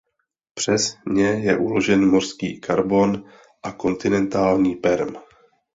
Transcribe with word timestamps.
Přes 0.53 0.97
ně 1.09 1.23
je 1.27 1.57
uložen 1.57 2.07
mořský 2.09 2.59
karbon 2.59 3.25
a 3.63 3.71
kontinentální 3.71 4.75
perm. 4.75 5.15